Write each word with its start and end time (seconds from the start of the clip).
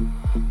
Thank 0.00 0.34
you. 0.36 0.49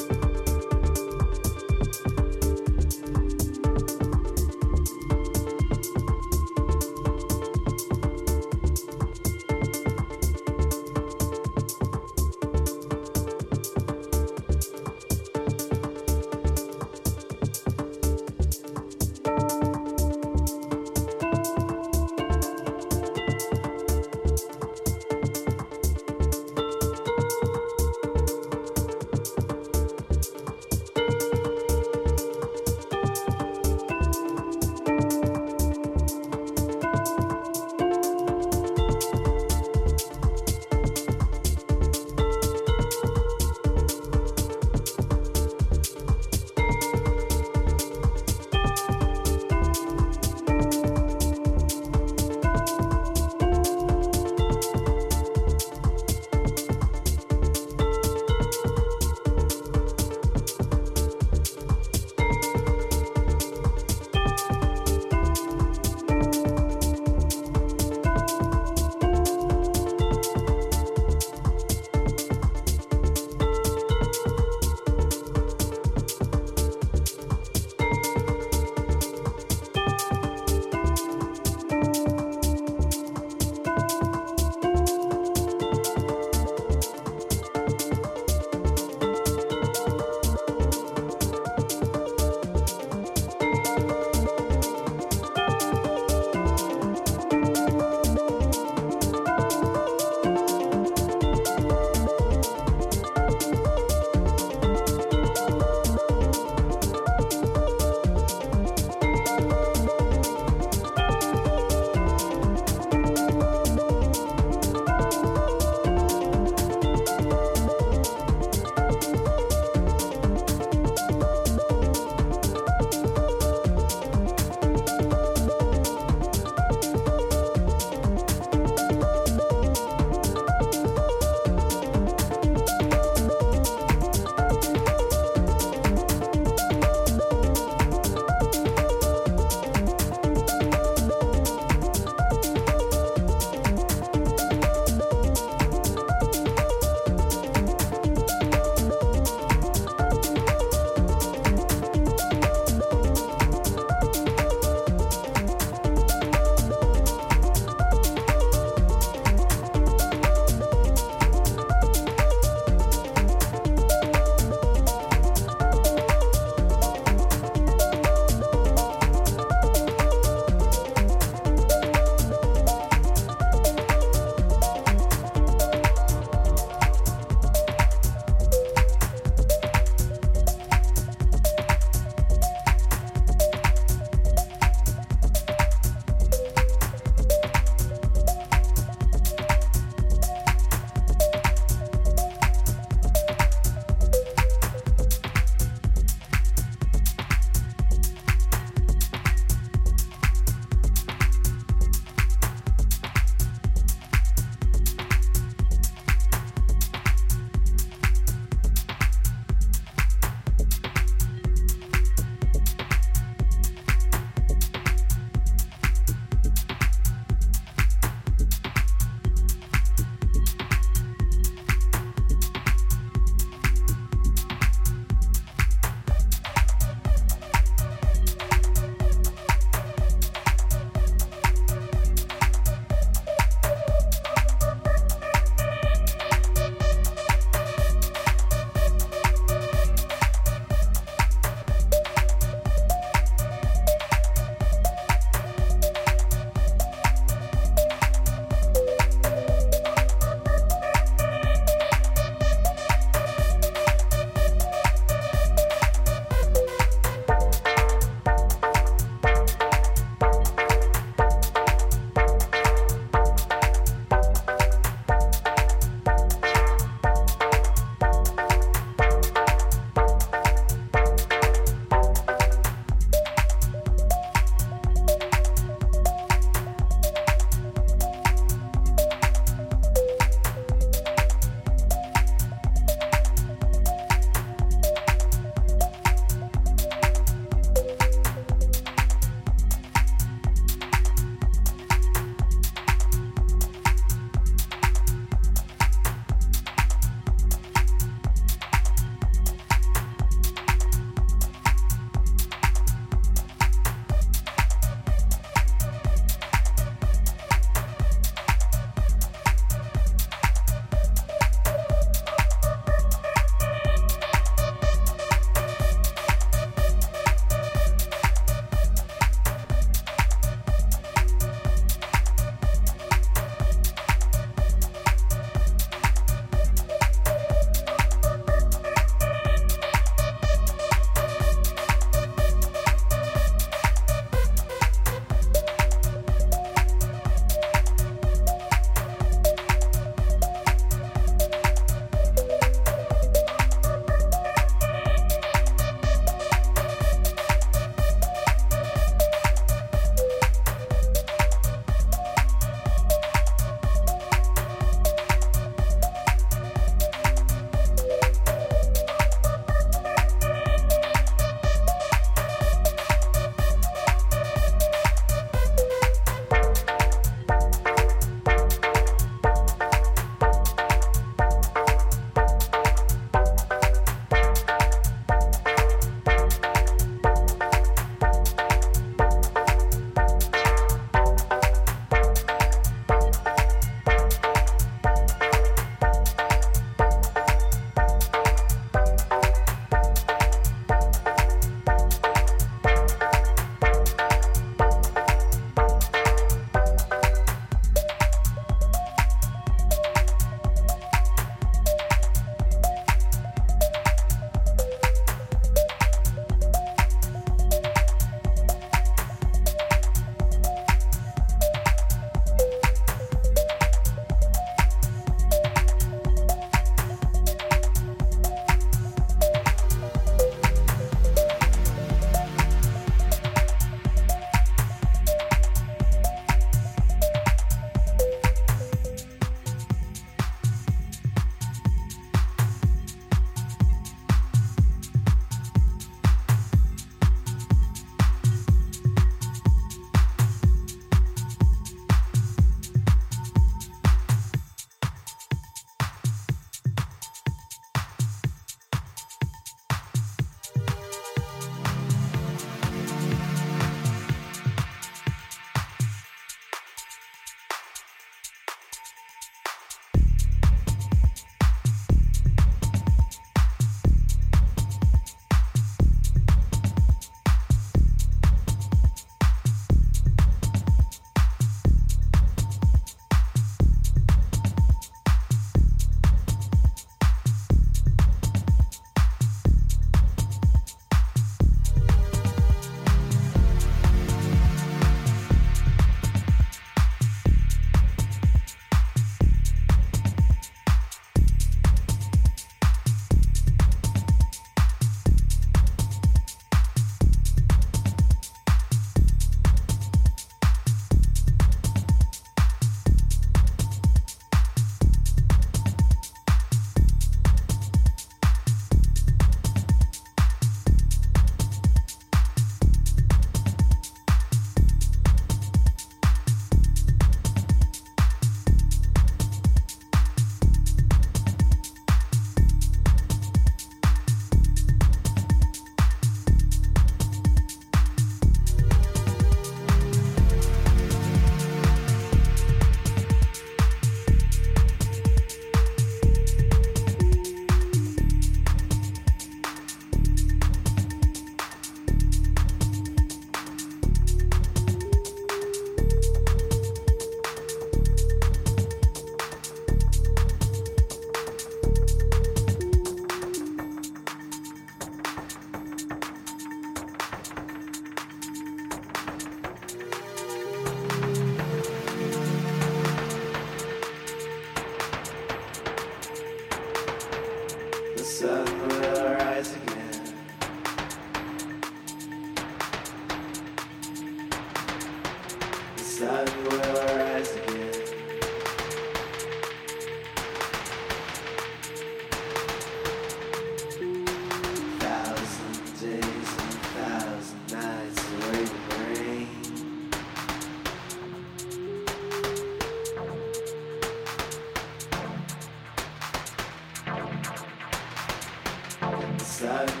side. 599.71 600.00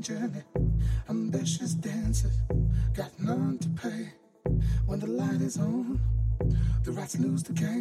Journey. 0.00 0.42
Ambitious 1.08 1.74
dancers 1.74 2.38
got 2.94 3.10
none 3.18 3.58
to 3.58 3.68
pay. 3.70 4.08
When 4.86 5.00
the 5.00 5.06
light 5.06 5.40
is 5.40 5.58
on, 5.58 6.00
the 6.84 6.92
rats 6.92 7.18
lose 7.18 7.42
the 7.42 7.52
game. 7.52 7.77